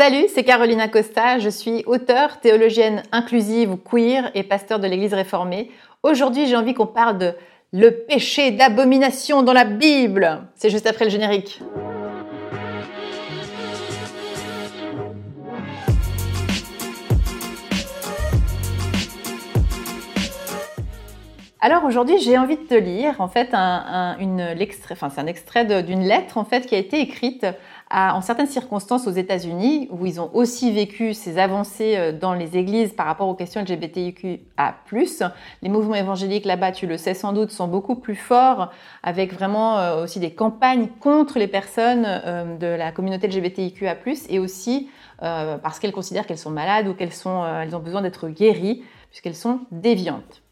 Salut, 0.00 0.26
c'est 0.32 0.44
Carolina 0.44 0.86
Costa, 0.86 1.40
je 1.40 1.48
suis 1.48 1.82
auteure, 1.84 2.38
théologienne 2.38 3.02
inclusive 3.10 3.78
queer 3.78 4.30
et 4.32 4.44
pasteur 4.44 4.78
de 4.78 4.86
l'Église 4.86 5.12
réformée. 5.12 5.72
Aujourd'hui, 6.04 6.46
j'ai 6.46 6.54
envie 6.54 6.72
qu'on 6.72 6.86
parle 6.86 7.18
de 7.18 7.32
le 7.72 7.90
péché 7.90 8.52
d'abomination 8.52 9.42
dans 9.42 9.52
la 9.52 9.64
Bible. 9.64 10.42
C'est 10.54 10.70
juste 10.70 10.86
après 10.86 11.06
le 11.06 11.10
générique. 11.10 11.60
Alors 21.60 21.84
aujourd'hui, 21.84 22.20
j'ai 22.20 22.38
envie 22.38 22.56
de 22.56 22.62
te 22.62 22.74
lire 22.74 23.16
en 23.20 23.26
fait 23.26 23.48
un, 23.52 24.16
une, 24.20 24.38
extrait 25.26 25.64
d'une 25.82 26.04
lettre 26.04 26.38
qui 26.66 26.76
a 26.76 26.78
été 26.78 27.00
écrite 27.00 27.44
en 27.90 28.20
certaines 28.20 28.46
circonstances 28.46 29.06
aux 29.06 29.12
États-Unis, 29.12 29.88
où 29.90 30.04
ils 30.04 30.20
ont 30.20 30.30
aussi 30.34 30.72
vécu 30.72 31.14
ces 31.14 31.38
avancées 31.38 31.96
euh, 31.96 32.12
dans 32.12 32.34
les 32.34 32.56
églises 32.56 32.92
par 32.92 33.06
rapport 33.06 33.28
aux 33.28 33.34
questions 33.34 33.62
LGBTIQA+. 33.62 34.74
Les 35.62 35.68
mouvements 35.68 35.94
évangéliques 35.94 36.44
là-bas, 36.44 36.72
tu 36.72 36.86
le 36.86 36.96
sais 36.96 37.14
sans 37.14 37.32
doute, 37.32 37.50
sont 37.50 37.68
beaucoup 37.68 37.94
plus 37.94 38.16
forts, 38.16 38.70
avec 39.02 39.32
vraiment 39.32 39.78
euh, 39.78 40.04
aussi 40.04 40.20
des 40.20 40.32
campagnes 40.32 40.88
contre 41.00 41.38
les 41.38 41.48
personnes 41.48 42.04
euh, 42.06 42.56
de 42.58 42.66
la 42.66 42.92
communauté 42.92 43.28
LGBTIQA+, 43.28 43.96
et 44.28 44.38
aussi 44.38 44.88
parce 45.20 45.80
qu'elles 45.80 45.92
considèrent 45.92 46.28
qu'elles 46.28 46.38
sont 46.38 46.52
malades 46.52 46.86
ou 46.86 46.94
qu'elles 46.94 47.08
elles 47.08 47.74
ont 47.74 47.80
besoin 47.80 48.02
d'être 48.02 48.28
guéries, 48.28 48.84
puisqu'elles 49.10 49.34
sont 49.34 49.62
déviantes. 49.72 50.42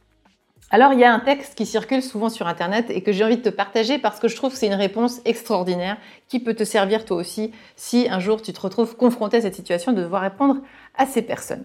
Alors 0.70 0.92
il 0.92 0.98
y 0.98 1.04
a 1.04 1.14
un 1.14 1.20
texte 1.20 1.54
qui 1.54 1.64
circule 1.64 2.02
souvent 2.02 2.28
sur 2.28 2.48
Internet 2.48 2.86
et 2.90 3.00
que 3.00 3.12
j'ai 3.12 3.24
envie 3.24 3.36
de 3.36 3.42
te 3.42 3.48
partager 3.48 3.98
parce 3.98 4.18
que 4.18 4.26
je 4.26 4.34
trouve 4.34 4.50
que 4.50 4.58
c'est 4.58 4.66
une 4.66 4.74
réponse 4.74 5.20
extraordinaire 5.24 5.96
qui 6.28 6.40
peut 6.40 6.54
te 6.54 6.64
servir 6.64 7.04
toi 7.04 7.18
aussi 7.18 7.52
si 7.76 8.08
un 8.10 8.18
jour 8.18 8.42
tu 8.42 8.52
te 8.52 8.60
retrouves 8.60 8.96
confronté 8.96 9.36
à 9.36 9.42
cette 9.42 9.54
situation 9.54 9.92
de 9.92 10.02
devoir 10.02 10.22
répondre 10.22 10.56
à 10.96 11.06
ces 11.06 11.22
personnes. 11.22 11.64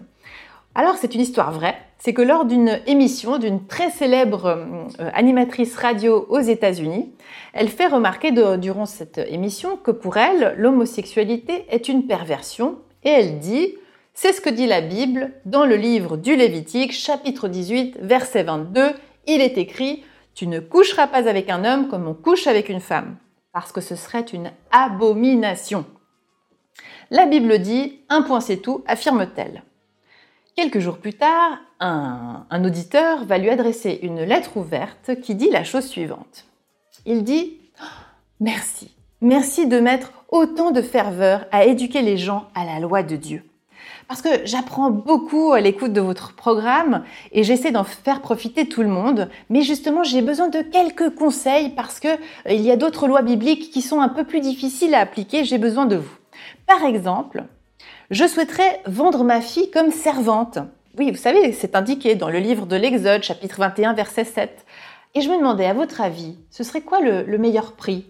Alors 0.76 0.94
c'est 0.96 1.16
une 1.16 1.20
histoire 1.20 1.50
vraie, 1.50 1.76
c'est 1.98 2.14
que 2.14 2.22
lors 2.22 2.44
d'une 2.44 2.80
émission 2.86 3.38
d'une 3.38 3.66
très 3.66 3.90
célèbre 3.90 4.46
euh, 4.46 5.10
animatrice 5.12 5.76
radio 5.76 6.24
aux 6.30 6.40
États-Unis, 6.40 7.12
elle 7.52 7.68
fait 7.68 7.88
remarquer 7.88 8.32
durant 8.58 8.86
cette 8.86 9.18
émission 9.18 9.76
que 9.76 9.90
pour 9.90 10.16
elle, 10.16 10.54
l'homosexualité 10.56 11.66
est 11.68 11.88
une 11.88 12.06
perversion 12.06 12.78
et 13.04 13.10
elle 13.10 13.38
dit 13.40 13.74
c'est 14.14 14.34
ce 14.34 14.42
que 14.42 14.50
dit 14.50 14.66
la 14.66 14.82
Bible 14.82 15.32
dans 15.46 15.64
le 15.64 15.76
livre 15.76 16.18
du 16.18 16.36
Lévitique, 16.36 16.92
chapitre 16.92 17.48
18, 17.48 17.98
verset 18.02 18.42
22. 18.42 18.92
Il 19.26 19.40
est 19.40 19.56
écrit 19.56 20.04
Tu 20.34 20.46
ne 20.46 20.60
coucheras 20.60 21.06
pas 21.06 21.28
avec 21.28 21.48
un 21.48 21.64
homme 21.64 21.88
comme 21.88 22.06
on 22.06 22.12
couche 22.14 22.46
avec 22.46 22.68
une 22.68 22.80
femme, 22.80 23.16
parce 23.52 23.72
que 23.72 23.80
ce 23.80 23.96
serait 23.96 24.20
une 24.20 24.52
abomination. 24.70 25.86
La 27.10 27.24
Bible 27.24 27.58
dit 27.58 28.00
Un 28.10 28.20
point 28.20 28.40
c'est 28.40 28.58
tout, 28.58 28.84
affirme-t-elle. 28.86 29.62
Quelques 30.56 30.80
jours 30.80 30.98
plus 30.98 31.14
tard, 31.14 31.58
un, 31.80 32.46
un, 32.50 32.64
auditeur 32.66 33.24
va 33.24 33.38
lui 33.38 33.48
adresser 33.48 33.98
une 34.02 34.22
lettre 34.22 34.58
ouverte 34.58 35.18
qui 35.22 35.34
dit 35.34 35.50
la 35.50 35.64
chose 35.64 35.86
suivante. 35.86 36.44
Il 37.06 37.24
dit 37.24 37.58
Merci, 38.40 38.94
merci 39.22 39.66
de 39.66 39.80
mettre 39.80 40.12
autant 40.28 40.70
de 40.70 40.82
ferveur 40.82 41.46
à 41.50 41.64
éduquer 41.64 42.02
les 42.02 42.18
gens 42.18 42.48
à 42.54 42.66
la 42.66 42.78
loi 42.78 43.02
de 43.02 43.16
Dieu 43.16 43.42
parce 44.08 44.22
que 44.22 44.28
j'apprends 44.44 44.90
beaucoup 44.90 45.52
à 45.52 45.60
l'écoute 45.60 45.92
de 45.92 46.00
votre 46.00 46.34
programme 46.34 47.04
et 47.32 47.44
j'essaie 47.44 47.70
d'en 47.70 47.84
faire 47.84 48.20
profiter 48.20 48.68
tout 48.68 48.82
le 48.82 48.88
monde. 48.88 49.28
Mais 49.50 49.62
justement, 49.62 50.04
j'ai 50.04 50.22
besoin 50.22 50.48
de 50.48 50.60
quelques 50.60 51.14
conseils 51.14 51.70
parce 51.70 52.00
que 52.00 52.08
euh, 52.08 52.18
il 52.50 52.60
y 52.60 52.70
a 52.70 52.76
d'autres 52.76 53.08
lois 53.08 53.22
bibliques 53.22 53.70
qui 53.70 53.82
sont 53.82 54.00
un 54.00 54.08
peu 54.08 54.24
plus 54.24 54.40
difficiles 54.40 54.94
à 54.94 55.00
appliquer. 55.00 55.44
J'ai 55.44 55.58
besoin 55.58 55.86
de 55.86 55.96
vous. 55.96 56.16
Par 56.66 56.84
exemple, 56.84 57.44
je 58.10 58.26
souhaiterais 58.26 58.80
vendre 58.86 59.24
ma 59.24 59.40
fille 59.40 59.70
comme 59.70 59.90
servante. 59.90 60.58
Oui, 60.98 61.10
vous 61.10 61.16
savez, 61.16 61.52
c'est 61.52 61.74
indiqué 61.74 62.14
dans 62.14 62.28
le 62.28 62.38
livre 62.38 62.66
de 62.66 62.76
l'Exode, 62.76 63.22
chapitre 63.22 63.58
21, 63.60 63.94
verset 63.94 64.24
7. 64.24 64.66
Et 65.14 65.20
je 65.20 65.30
me 65.30 65.38
demandais, 65.38 65.66
à 65.66 65.74
votre 65.74 66.00
avis, 66.00 66.36
ce 66.50 66.64
serait 66.64 66.82
quoi 66.82 67.00
le, 67.00 67.22
le 67.22 67.38
meilleur 67.38 67.72
prix? 67.72 68.06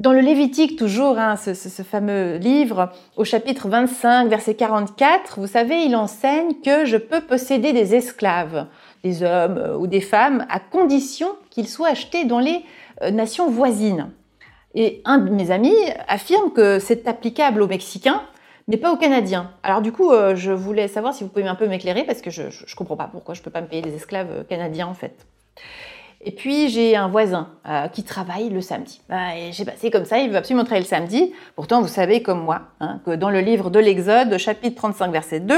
Dans 0.00 0.12
le 0.12 0.20
Lévitique, 0.20 0.78
toujours, 0.78 1.18
hein, 1.18 1.34
ce, 1.36 1.82
fameux 1.82 2.36
livre, 2.36 2.92
au 3.16 3.24
chapitre 3.24 3.68
25, 3.68 4.28
verset 4.28 4.54
44, 4.54 5.40
vous 5.40 5.48
savez, 5.48 5.82
il 5.82 5.96
enseigne 5.96 6.54
que 6.64 6.84
je 6.84 6.96
peux 6.96 7.20
posséder 7.20 7.72
des 7.72 7.96
esclaves, 7.96 8.66
des 9.02 9.24
hommes 9.24 9.58
euh, 9.58 9.76
ou 9.76 9.88
des 9.88 10.00
femmes, 10.00 10.46
à 10.50 10.60
condition 10.60 11.28
qu'ils 11.50 11.66
soient 11.66 11.88
achetés 11.88 12.24
dans 12.24 12.38
les 12.38 12.64
euh, 13.02 13.10
nations 13.10 13.50
voisines. 13.50 14.10
Et 14.76 15.02
un 15.04 15.18
de 15.18 15.30
mes 15.30 15.50
amis 15.50 15.74
affirme 16.06 16.52
que 16.52 16.78
c'est 16.78 17.08
applicable 17.08 17.60
aux 17.60 17.66
Mexicains, 17.66 18.22
mais 18.68 18.76
pas 18.76 18.92
aux 18.92 18.98
Canadiens. 18.98 19.50
Alors 19.64 19.82
du 19.82 19.90
coup, 19.90 20.12
euh, 20.12 20.36
je 20.36 20.52
voulais 20.52 20.86
savoir 20.86 21.12
si 21.12 21.24
vous 21.24 21.30
pouvez 21.30 21.48
un 21.48 21.56
peu 21.56 21.66
m'éclairer, 21.66 22.04
parce 22.04 22.20
que 22.20 22.30
je 22.30 22.42
ne 22.42 22.74
comprends 22.76 22.96
pas 22.96 23.08
pourquoi 23.10 23.34
je 23.34 23.40
ne 23.40 23.44
peux 23.44 23.50
pas 23.50 23.62
me 23.62 23.66
payer 23.66 23.82
des 23.82 23.96
esclaves 23.96 24.44
canadiens, 24.48 24.86
en 24.86 24.94
fait. 24.94 25.26
Et 26.20 26.32
puis 26.32 26.68
j'ai 26.68 26.96
un 26.96 27.08
voisin 27.08 27.48
euh, 27.68 27.86
qui 27.88 28.02
travaille 28.02 28.50
le 28.50 28.60
samedi. 28.60 29.00
Bah, 29.08 29.28
c'est 29.76 29.90
comme 29.90 30.04
ça, 30.04 30.18
il 30.18 30.30
veut 30.30 30.36
absolument 30.36 30.64
travailler 30.64 30.84
le 30.84 30.88
samedi. 30.88 31.32
Pourtant, 31.54 31.80
vous 31.80 31.88
savez 31.88 32.22
comme 32.22 32.42
moi 32.42 32.62
hein, 32.80 33.00
que 33.06 33.14
dans 33.14 33.30
le 33.30 33.40
livre 33.40 33.70
de 33.70 33.78
l'Exode, 33.78 34.36
chapitre 34.36 34.76
35, 34.76 35.12
verset 35.12 35.40
2, 35.40 35.54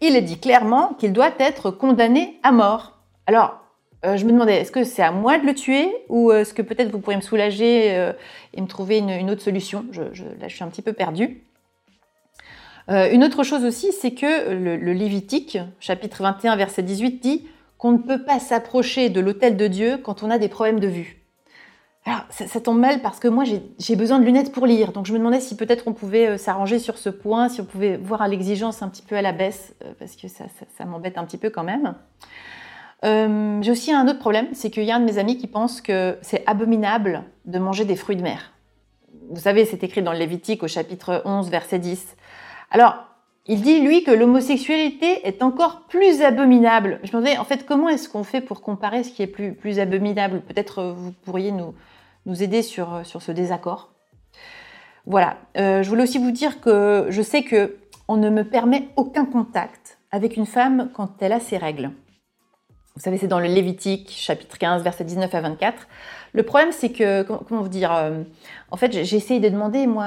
il 0.00 0.16
est 0.16 0.22
dit 0.22 0.38
clairement 0.38 0.94
qu'il 0.98 1.12
doit 1.12 1.32
être 1.38 1.70
condamné 1.70 2.38
à 2.42 2.52
mort. 2.52 3.00
Alors, 3.26 3.60
euh, 4.06 4.16
je 4.16 4.24
me 4.24 4.32
demandais, 4.32 4.56
est-ce 4.56 4.72
que 4.72 4.82
c'est 4.82 5.02
à 5.02 5.12
moi 5.12 5.38
de 5.38 5.44
le 5.44 5.54
tuer 5.54 5.94
ou 6.08 6.32
est-ce 6.32 6.54
que 6.54 6.62
peut-être 6.62 6.90
vous 6.90 6.98
pourriez 6.98 7.18
me 7.18 7.22
soulager 7.22 7.94
euh, 7.94 8.12
et 8.54 8.62
me 8.62 8.66
trouver 8.66 8.98
une, 8.98 9.30
autre 9.30 9.42
solution? 9.42 9.84
Là, 9.92 10.48
je 10.48 10.54
suis 10.54 10.64
un 10.64 10.68
petit 10.68 10.82
peu 10.82 10.94
perdue. 10.94 11.42
une 12.88 13.24
autre 13.24 13.44
chose 13.44 13.64
aussi, 13.64 13.92
c'est 13.92 14.12
que 14.12 14.54
le, 14.54 14.76
le 14.76 14.92
Lévitique, 14.94 15.58
chapitre 15.80 16.22
21, 16.22 16.56
verset 16.56 16.82
18, 16.82 17.22
dit 17.22 17.46
qu'on 17.82 17.90
ne 17.90 17.98
peut 17.98 18.22
pas 18.22 18.38
s'approcher 18.38 19.10
de 19.10 19.20
l'autel 19.20 19.56
de 19.56 19.66
Dieu 19.66 19.98
quand 19.98 20.22
on 20.22 20.30
a 20.30 20.38
des 20.38 20.46
problèmes 20.46 20.78
de 20.78 20.86
vue. 20.86 21.26
Alors, 22.04 22.20
ça, 22.30 22.60
tombe 22.60 22.78
mal 22.78 23.02
parce 23.02 23.18
que 23.18 23.26
moi, 23.26 23.42
j'ai 23.44 23.96
besoin 23.96 24.20
de 24.20 24.24
lunettes 24.24 24.52
pour 24.52 24.66
lire. 24.66 24.92
Donc, 24.92 25.06
je 25.06 25.12
me 25.12 25.18
demandais 25.18 25.40
si 25.40 25.56
peut-être 25.56 25.88
on 25.88 25.92
pouvait 25.92 26.28
euh, 26.28 26.36
s'arranger 26.38 26.78
sur 26.78 26.96
ce 26.96 27.08
point, 27.08 27.48
si 27.48 27.60
on 27.60 27.64
pouvait 27.64 27.96
voir 27.96 28.28
l'exigence 28.28 28.82
un 28.82 28.88
petit 28.88 29.02
peu 29.02 29.16
à 29.16 29.22
la 29.22 29.32
baisse, 29.32 29.74
euh, 29.84 29.94
parce 29.98 30.14
que 30.14 30.28
ça, 30.28 30.44
m'embête 30.84 31.18
un 31.18 31.24
petit 31.24 31.38
peu 31.38 31.50
quand 31.50 31.64
même. 31.64 31.96
Euh, 33.04 33.60
j'ai 33.62 33.72
aussi 33.72 33.92
un 33.92 34.06
autre 34.06 34.20
problème, 34.20 34.46
c'est 34.52 34.70
qu'il 34.70 34.84
y 34.84 34.92
a 34.92 34.94
un 34.94 35.00
de 35.00 35.04
mes 35.04 35.18
amis 35.18 35.36
qui 35.36 35.48
pense 35.48 35.80
que 35.80 36.18
c'est 36.22 36.44
abominable 36.46 37.24
de 37.46 37.58
manger 37.58 37.84
des 37.84 37.96
fruits 37.96 38.14
de 38.14 38.22
mer. 38.22 38.52
Vous 39.30 39.40
savez, 39.40 39.64
c'est 39.64 39.82
écrit 39.82 40.02
dans 40.02 40.12
le 40.12 40.18
Lévitique 40.18 40.62
au 40.62 40.68
chapitre 40.68 41.20
11, 41.24 41.50
verset 41.50 41.80
10. 41.80 42.14
Alors, 42.70 43.11
il 43.46 43.60
dit, 43.60 43.80
lui, 43.80 44.04
que 44.04 44.12
l'homosexualité 44.12 45.26
est 45.26 45.42
encore 45.42 45.82
plus 45.88 46.22
abominable. 46.22 47.00
Je 47.02 47.08
me 47.08 47.22
demandais, 47.22 47.38
en 47.38 47.44
fait, 47.44 47.66
comment 47.66 47.88
est-ce 47.88 48.08
qu'on 48.08 48.22
fait 48.22 48.40
pour 48.40 48.62
comparer 48.62 49.02
ce 49.02 49.12
qui 49.12 49.22
est 49.22 49.26
plus, 49.26 49.54
plus 49.54 49.80
abominable? 49.80 50.42
Peut-être 50.42 50.78
euh, 50.78 50.92
vous 50.92 51.10
pourriez 51.24 51.50
nous, 51.50 51.74
aider 52.40 52.62
sur, 52.62 52.94
euh, 52.94 53.04
sur 53.04 53.20
ce 53.20 53.32
désaccord. 53.32 53.90
Voilà. 55.06 55.38
Euh, 55.56 55.82
je 55.82 55.88
voulais 55.88 56.04
aussi 56.04 56.18
vous 56.18 56.30
dire 56.30 56.60
que 56.60 57.06
je 57.10 57.20
sais 57.20 57.42
que 57.42 57.78
on 58.06 58.16
ne 58.16 58.30
me 58.30 58.44
permet 58.44 58.88
aucun 58.94 59.24
contact 59.24 59.98
avec 60.12 60.36
une 60.36 60.46
femme 60.46 60.90
quand 60.94 61.20
elle 61.20 61.32
a 61.32 61.40
ses 61.40 61.56
règles. 61.56 61.90
Vous 62.94 63.00
savez, 63.00 63.16
c'est 63.16 63.26
dans 63.26 63.40
le 63.40 63.46
Lévitique, 63.46 64.12
chapitre 64.14 64.58
15, 64.58 64.84
versets 64.84 65.04
19 65.04 65.34
à 65.34 65.40
24. 65.40 65.88
Le 66.34 66.42
problème, 66.42 66.70
c'est 66.72 66.90
que, 66.92 67.22
comment 67.22 67.62
vous 67.62 67.68
dire, 67.68 67.90
en 68.70 68.76
fait, 68.76 68.92
j'ai 68.92 69.40
de 69.40 69.48
demander, 69.48 69.86
moi, 69.86 70.04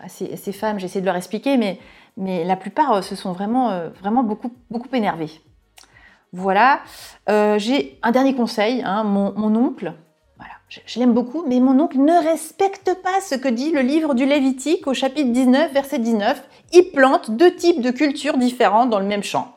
à 0.00 0.08
ces, 0.08 0.52
femmes, 0.52 0.78
j'ai 0.78 1.00
de 1.00 1.04
leur 1.04 1.16
expliquer, 1.16 1.56
mais 1.56 1.80
mais 2.16 2.44
la 2.44 2.56
plupart 2.56 2.92
euh, 2.92 3.02
se 3.02 3.16
sont 3.16 3.32
vraiment, 3.32 3.70
euh, 3.70 3.88
vraiment 4.00 4.22
beaucoup, 4.22 4.52
beaucoup 4.70 4.88
énervés. 4.92 5.30
Voilà. 6.32 6.80
Euh, 7.28 7.58
j'ai 7.58 7.98
un 8.02 8.10
dernier 8.10 8.34
conseil. 8.34 8.82
Hein, 8.84 9.04
mon, 9.04 9.54
oncle, 9.54 9.92
voilà, 10.36 10.52
je, 10.68 10.98
l'aime 10.98 11.12
beaucoup, 11.12 11.44
mais 11.46 11.60
mon 11.60 11.78
oncle 11.78 11.98
ne 11.98 12.24
respecte 12.24 12.94
pas 13.02 13.20
ce 13.20 13.34
que 13.34 13.48
dit 13.48 13.70
le 13.70 13.80
livre 13.80 14.14
du 14.14 14.24
Lévitique 14.24 14.86
au 14.86 14.94
chapitre 14.94 15.30
19, 15.30 15.72
verset 15.72 15.98
19. 15.98 16.42
Il 16.72 16.90
plante 16.92 17.30
deux 17.32 17.54
types 17.54 17.82
de 17.82 17.90
cultures 17.90 18.38
différentes 18.38 18.90
dans 18.90 19.00
le 19.00 19.06
même 19.06 19.22
champ. 19.22 19.54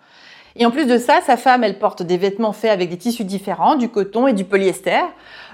Et 0.57 0.65
en 0.65 0.71
plus 0.71 0.85
de 0.85 0.97
ça, 0.97 1.19
sa 1.25 1.35
femme, 1.35 1.65
elle 1.65 1.79
porte 1.79 2.01
des 2.01 2.17
vêtements 2.17 2.53
faits 2.53 2.71
avec 2.71 2.89
des 2.89 2.97
tissus 2.97 3.25
différents, 3.25 3.75
du 3.75 3.89
coton 3.89 4.27
et 4.27 4.33
du 4.33 4.45
polyester. 4.45 5.01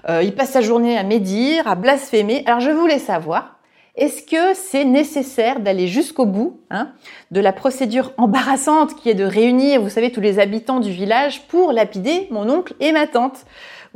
il 0.07 0.36
passe 0.36 0.51
sa 0.51 0.62
journée 0.62 0.95
à 0.95 1.01
médire, 1.01 1.68
à 1.68 1.74
blasphémer. 1.74 2.44
Alors 2.45 2.59
je 2.59 2.69
voulais 2.69 3.00
savoir, 3.00 3.61
est-ce 3.95 4.23
que 4.23 4.53
c'est 4.53 4.85
nécessaire 4.85 5.59
d'aller 5.59 5.88
jusqu'au 5.88 6.25
bout 6.25 6.61
hein, 6.69 6.91
de 7.31 7.41
la 7.41 7.51
procédure 7.51 8.13
embarrassante 8.17 8.95
qui 8.95 9.09
est 9.09 9.15
de 9.15 9.25
réunir, 9.25 9.81
vous 9.81 9.89
savez, 9.89 10.11
tous 10.11 10.21
les 10.21 10.39
habitants 10.39 10.79
du 10.79 10.91
village 10.91 11.41
pour 11.47 11.73
lapider 11.73 12.27
mon 12.31 12.49
oncle 12.49 12.73
et 12.79 12.93
ma 12.93 13.05
tante? 13.05 13.45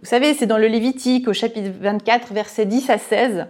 Vous 0.01 0.07
savez, 0.07 0.33
c'est 0.33 0.47
dans 0.47 0.57
le 0.57 0.67
Lévitique 0.67 1.29
au 1.29 1.33
chapitre 1.33 1.69
24, 1.79 2.33
versets 2.33 2.65
10 2.65 2.89
à 2.89 2.97
16. 2.97 3.45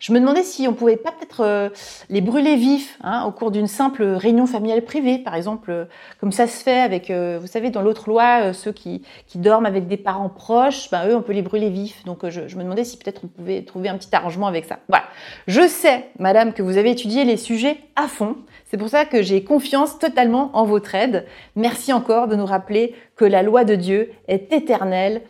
Je 0.00 0.12
me 0.12 0.20
demandais 0.20 0.42
si 0.42 0.66
on 0.68 0.74
pouvait 0.74 0.96
pas 0.96 1.12
peut-être 1.12 1.40
euh, 1.40 1.68
les 2.10 2.20
brûler 2.20 2.56
vifs 2.56 2.98
hein, 3.02 3.24
au 3.26 3.30
cours 3.30 3.50
d'une 3.50 3.66
simple 3.66 4.02
réunion 4.02 4.46
familiale 4.46 4.82
privée, 4.82 5.18
par 5.18 5.34
exemple, 5.34 5.70
euh, 5.70 5.84
comme 6.20 6.32
ça 6.32 6.46
se 6.46 6.62
fait 6.62 6.80
avec, 6.80 7.10
euh, 7.10 7.38
vous 7.40 7.46
savez, 7.46 7.70
dans 7.70 7.82
l'autre 7.82 8.08
loi, 8.08 8.52
ceux 8.52 8.72
qui, 8.72 9.02
dorment 9.34 9.66
avec 9.66 9.88
des 9.88 9.96
parents 9.96 10.28
proches, 10.28 10.90
ben, 10.90 11.08
eux, 11.08 11.16
on 11.16 11.22
peut 11.22 11.32
les 11.32 11.42
brûler 11.42 11.70
vifs. 11.70 12.04
Donc 12.04 12.28
je, 12.28 12.48
je 12.48 12.56
me 12.56 12.62
demandais 12.62 12.84
si 12.84 12.96
peut-être 12.96 13.22
on 13.24 13.28
pouvait 13.28 13.62
trouver 13.62 13.88
un 13.88 13.96
petit 13.98 14.14
arrangement 14.14 14.46
avec 14.46 14.64
ça. 14.64 14.78
Voilà. 14.88 15.04
Je 15.46 15.66
sais, 15.66 16.06
madame, 16.18 16.52
que 16.52 16.62
vous 16.62 16.78
avez 16.78 16.90
étudié 16.90 17.24
les 17.24 17.36
sujets 17.36 17.78
à 17.96 18.08
fond. 18.08 18.36
C'est 18.70 18.76
pour 18.76 18.88
ça 18.88 19.04
que 19.04 19.22
j'ai 19.22 19.44
confiance 19.44 19.98
totalement 19.98 20.50
en 20.54 20.64
votre 20.64 20.94
aide. 20.94 21.26
Merci 21.56 21.92
encore 21.92 22.28
de 22.28 22.36
nous 22.36 22.46
rappeler 22.46 22.94
que 23.16 23.24
la 23.24 23.42
loi 23.42 23.64
de 23.64 23.74
Dieu 23.74 24.12
est 24.28 24.52
éternelle 24.52 25.22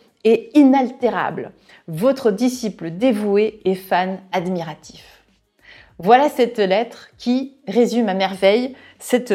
inaltérable 0.53 1.51
votre 1.87 2.31
disciple 2.31 2.91
dévoué 2.91 3.61
et 3.63 3.75
fan 3.75 4.19
admiratif. 4.31 5.23
Voilà 5.99 6.29
cette 6.29 6.59
lettre 6.59 7.09
qui 7.17 7.55
résume 7.67 8.09
à 8.09 8.13
merveille 8.13 8.75
cette 8.99 9.33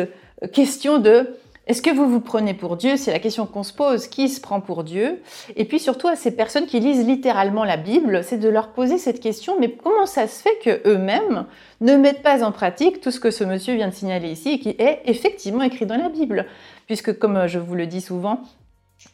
question 0.52 0.98
de 0.98 1.36
est-ce 1.66 1.82
que 1.82 1.94
vous 1.94 2.08
vous 2.08 2.20
prenez 2.20 2.52
pour 2.52 2.76
Dieu? 2.76 2.96
C'est 2.96 3.12
la 3.12 3.20
question 3.20 3.46
qu'on 3.46 3.62
se 3.62 3.72
pose. 3.72 4.08
Qui 4.08 4.28
se 4.28 4.40
prend 4.40 4.60
pour 4.60 4.82
Dieu? 4.82 5.22
Et 5.54 5.64
puis 5.64 5.78
surtout 5.78 6.08
à 6.08 6.16
ces 6.16 6.32
personnes 6.32 6.66
qui 6.66 6.80
lisent 6.80 7.06
littéralement 7.06 7.62
la 7.62 7.76
Bible, 7.76 8.24
c'est 8.24 8.38
de 8.38 8.48
leur 8.48 8.70
poser 8.70 8.98
cette 8.98 9.20
question. 9.20 9.56
Mais 9.60 9.70
comment 9.70 10.06
ça 10.06 10.26
se 10.26 10.42
fait 10.42 10.58
que 10.64 10.88
eux-mêmes 10.88 11.46
ne 11.80 11.94
mettent 11.96 12.24
pas 12.24 12.42
en 12.42 12.50
pratique 12.50 13.00
tout 13.00 13.12
ce 13.12 13.20
que 13.20 13.30
ce 13.30 13.44
monsieur 13.44 13.74
vient 13.74 13.86
de 13.86 13.94
signaler 13.94 14.32
ici 14.32 14.54
et 14.54 14.58
qui 14.58 14.70
est 14.70 15.02
effectivement 15.04 15.62
écrit 15.62 15.86
dans 15.86 15.96
la 15.96 16.08
Bible? 16.08 16.46
Puisque, 16.86 17.16
comme 17.16 17.46
je 17.46 17.60
vous 17.60 17.76
le 17.76 17.86
dis 17.86 18.00
souvent, 18.00 18.40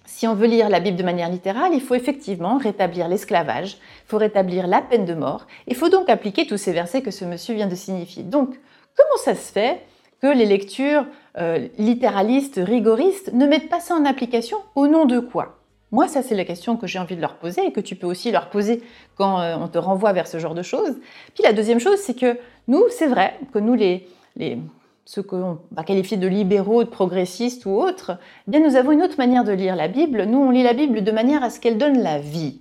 si 0.05 0.27
on 0.27 0.35
veut 0.35 0.47
lire 0.47 0.69
la 0.69 0.81
Bible 0.81 0.97
de 0.97 1.03
manière 1.03 1.29
littérale, 1.29 1.73
il 1.75 1.81
faut 1.81 1.94
effectivement 1.94 2.59
rétablir 2.59 3.06
l'esclavage, 3.06 3.73
il 3.75 4.09
faut 4.09 4.19
rétablir 4.19 4.67
la 4.67 4.81
peine 4.81 5.05
de 5.05 5.15
mort, 5.15 5.47
il 5.67 5.77
faut 5.77 5.88
donc 5.88 6.09
appliquer 6.09 6.47
tous 6.47 6.56
ces 6.56 6.73
versets 6.73 7.03
que 7.03 7.11
ce 7.11 7.25
monsieur 7.25 7.55
vient 7.55 7.67
de 7.67 7.75
signifier. 7.75 8.23
Donc, 8.23 8.59
comment 8.97 9.23
ça 9.23 9.35
se 9.35 9.53
fait 9.53 9.83
que 10.23 10.27
les 10.27 10.47
lectures 10.47 11.05
euh, 11.38 11.69
littéralistes, 11.77 12.59
rigoristes 12.62 13.33
ne 13.33 13.47
mettent 13.47 13.69
pas 13.69 13.81
ça 13.81 13.94
en 13.94 14.05
application 14.05 14.56
Au 14.75 14.87
nom 14.87 15.05
de 15.05 15.21
quoi? 15.21 15.59
Moi, 15.93 16.09
ça 16.09 16.23
c'est 16.23 16.35
la 16.35 16.44
question 16.44 16.77
que 16.77 16.87
j'ai 16.87 16.99
envie 16.99 17.15
de 17.15 17.21
leur 17.21 17.37
poser 17.37 17.65
et 17.65 17.73
que 17.73 17.81
tu 17.81 17.94
peux 17.94 18.06
aussi 18.06 18.33
leur 18.33 18.49
poser 18.50 18.83
quand 19.17 19.41
euh, 19.41 19.56
on 19.61 19.69
te 19.69 19.79
renvoie 19.79 20.12
vers 20.12 20.27
ce 20.27 20.38
genre 20.38 20.55
de 20.55 20.62
choses. 20.62 20.97
Puis 21.35 21.44
la 21.44 21.53
deuxième 21.53 21.79
chose, 21.79 21.99
c'est 21.99 22.19
que 22.19 22.38
nous, 22.67 22.83
c'est 22.91 23.06
vrai 23.06 23.38
que 23.53 23.59
nous, 23.59 23.75
les, 23.75 24.09
les 24.35 24.59
ce 25.06 25.20
qu'on 25.20 25.61
va 25.70 25.85
qualifier 25.85 26.17
de 26.17 26.26
libéraux, 26.26 26.82
de 26.82 26.88
progressistes 26.88 27.64
ou 27.64 27.70
autres, 27.70 28.19
eh 28.47 28.50
bien 28.50 28.61
nous 28.61 28.75
avons 28.75 28.91
une 28.91 29.03
autre 29.03 29.17
manière 29.19 29.44
de 29.44 29.53
lire 29.53 29.76
la 29.76 29.87
Bible. 29.87 30.25
Nous, 30.25 30.38
on 30.38 30.50
lit 30.50 30.64
la 30.64 30.75
Bible 30.75 31.05
de 31.05 31.12
manière 31.12 31.44
à 31.44 31.49
ce 31.49 31.61
qu'elle 31.61 31.79
donne 31.79 32.03
la 32.03 32.19
vie. 32.19 32.61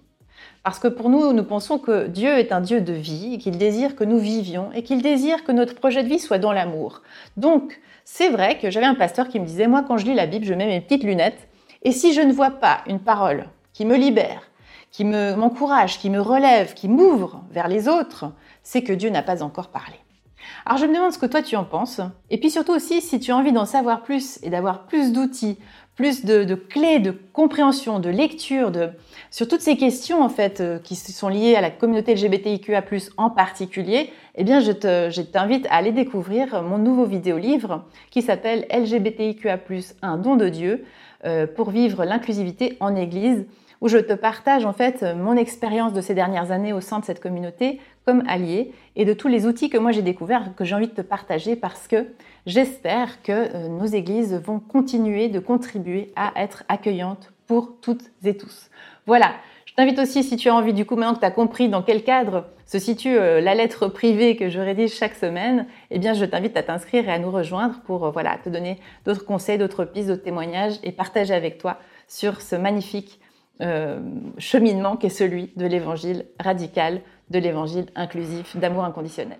Parce 0.64 0.78
que 0.78 0.88
pour 0.88 1.10
nous, 1.10 1.34
nous 1.34 1.44
pensons 1.44 1.80
que 1.80 2.08
Dieu 2.08 2.38
est 2.38 2.52
un 2.52 2.62
Dieu 2.62 2.82
de 2.82 2.94
vie, 2.94 3.40
qu'il 3.40 3.58
désire 3.58 3.96
que 3.96 4.04
nous 4.04 4.20
vivions 4.20 4.70
et 4.74 4.84
qu'il 4.84 5.02
désire 5.02 5.44
que 5.44 5.52
notre 5.52 5.74
projet 5.76 6.04
de 6.04 6.08
vie 6.08 6.20
soit 6.20 6.38
dans 6.38 6.54
l'amour. 6.54 7.02
Donc, 7.36 7.80
c'est 8.04 8.30
vrai 8.30 8.60
que 8.60 8.70
j'avais 8.70 8.86
un 8.86 8.96
pasteur 8.96 9.28
qui 9.28 9.40
me 9.40 9.46
disait, 9.46 9.68
moi, 9.68 9.84
quand 9.88 9.98
je 9.98 10.06
lis 10.06 10.14
la 10.14 10.28
Bible, 10.28 10.46
je 10.46 10.54
mets 10.54 10.68
mes 10.68 10.82
petites 10.82 11.04
lunettes, 11.04 11.48
et 11.82 11.92
si 11.92 12.14
je 12.14 12.22
ne 12.22 12.34
vois 12.34 12.52
pas 12.52 12.82
une 12.88 13.00
parole 13.00 13.46
qui 13.74 13.86
me 13.86 13.96
libère, 13.96 14.44
qui 14.92 15.04
m'encourage, 15.04 15.98
qui 16.00 16.12
me 16.12 16.22
relève, 16.22 16.74
qui 16.76 16.88
m'ouvre 16.88 17.44
vers 17.52 17.68
les 17.68 17.88
autres, 17.88 18.32
c'est 18.62 18.84
que 18.84 18.94
Dieu 18.94 19.10
n'a 19.10 19.24
pas 19.24 19.42
encore 19.44 19.70
parlé. 19.70 19.96
Alors 20.66 20.78
je 20.78 20.86
me 20.86 20.94
demande 20.94 21.12
ce 21.12 21.18
que 21.18 21.26
toi 21.26 21.42
tu 21.42 21.56
en 21.56 21.64
penses. 21.64 22.02
Et 22.30 22.40
puis 22.40 22.50
surtout 22.50 22.74
aussi, 22.74 23.02
si 23.02 23.20
tu 23.20 23.32
as 23.32 23.38
envie 23.38 23.52
d'en 23.52 23.66
savoir 23.66 24.04
plus 24.04 24.40
et 24.44 24.50
d'avoir 24.50 24.86
plus 24.86 25.12
d'outils, 25.12 25.58
plus 25.96 26.26
de, 26.26 26.56
clés 26.56 27.00
de 27.00 27.12
compréhension, 27.12 28.00
de 28.00 28.10
lecture, 28.10 28.72
de, 28.72 28.90
sur 29.32 29.48
toutes 29.48 29.62
ces 29.62 29.78
questions 29.78 30.22
en 30.22 30.30
fait 30.30 30.60
euh, 30.60 30.78
qui 30.80 30.96
sont 30.96 31.30
liées 31.30 31.56
à 31.56 31.62
la 31.62 31.72
communauté 31.72 32.16
LGBTIQA+, 32.16 32.84
en 33.18 33.30
particulier, 33.30 34.12
eh 34.36 34.44
bien 34.44 34.60
je, 34.60 34.72
t'invite 35.22 35.66
à 35.68 35.76
aller 35.76 35.94
découvrir 35.94 36.62
mon 36.64 36.78
nouveau 36.78 37.06
vidéo-livre 37.06 37.86
qui 38.12 38.22
s'appelle 38.22 38.68
LGBTIQA+, 38.70 39.60
un 40.02 40.18
don 40.18 40.36
de 40.36 40.50
Dieu 40.50 40.84
euh, 41.24 41.48
pour 41.48 41.70
vivre 41.70 42.04
l'inclusivité 42.04 42.76
en 42.82 42.96
Église 42.96 43.46
où 43.86 43.88
je 43.88 44.00
te 44.00 44.14
partage 44.14 44.66
en 44.66 44.74
fait 44.74 45.04
mon 45.16 45.38
expérience 45.38 45.94
de 45.94 46.02
ces 46.02 46.16
dernières 46.16 46.52
années 46.52 46.74
au 46.74 46.82
sein 46.82 46.98
de 46.98 47.06
cette 47.06 47.20
communauté 47.20 47.80
comme 48.04 48.24
allié 48.28 48.72
et 48.96 49.06
de 49.06 49.14
tous 49.14 49.28
les 49.28 49.46
outils 49.46 49.70
que 49.70 49.78
moi 49.78 49.92
j'ai 49.92 50.02
découverts 50.02 50.56
que 50.56 50.66
j'ai 50.66 50.74
envie 50.74 50.88
de 50.88 50.94
te 50.94 51.02
partager 51.02 51.56
parce 51.56 51.88
que 51.88 52.08
j'espère 52.48 53.22
que 53.22 53.32
euh, 53.32 53.68
nos 53.68 53.86
églises 53.86 54.42
vont 54.44 54.60
continuer 54.60 55.30
de 55.30 55.38
contribuer 55.40 56.12
à 56.16 56.34
être 56.36 56.64
accueillantes 56.68 57.32
pour 57.46 57.80
toutes 57.80 58.10
et 58.24 58.36
tous. 58.36 58.72
Voilà, 59.06 59.34
je 59.68 59.76
t'invite 59.76 60.00
aussi, 60.00 60.24
si 60.24 60.36
tu 60.36 60.50
as 60.50 60.56
envie, 60.56 60.74
du 60.74 60.84
coup, 60.86 60.96
maintenant 60.96 61.14
que 61.14 61.20
tu 61.20 61.26
as 61.26 61.32
compris 61.32 61.70
dans 61.70 61.84
quel 61.84 62.04
cadre 62.04 62.46
se 62.66 62.80
situe 62.80 63.16
euh, 63.16 63.40
la 63.40 63.54
lettre 63.54 63.88
privée 63.88 64.36
que 64.36 64.50
je 64.50 64.60
rédige 64.60 64.96
chaque 64.96 65.14
semaine, 65.14 65.68
eh 65.92 66.00
bien, 66.00 66.14
je 66.14 66.26
t'invite 66.26 66.58
à 66.58 66.64
t'inscrire 66.64 67.08
et 67.08 67.12
à 67.12 67.20
nous 67.20 67.30
rejoindre 67.30 67.82
pour, 67.86 68.06
euh, 68.06 68.10
voilà, 68.10 68.40
te 68.44 68.50
donner 68.50 68.80
d'autres 69.06 69.26
conseils, 69.26 69.60
d'autres 69.60 69.86
pistes, 69.86 70.08
d'autres 70.08 70.24
témoignages 70.24 70.80
et 70.82 70.92
partager 70.92 71.36
avec 71.36 71.60
toi 71.60 71.78
sur 72.08 72.42
ce 72.42 72.56
magnifique 72.56 73.20
euh, 73.62 74.00
cheminement 74.38 74.98
qu'est 74.98 75.10
celui 75.10 75.52
de 75.56 75.66
l'évangile 75.66 76.26
radical, 76.40 77.02
de 77.30 77.40
l'évangile 77.40 77.86
inclusif, 77.96 78.58
d'amour 78.58 78.84
inconditionnel. 78.84 79.40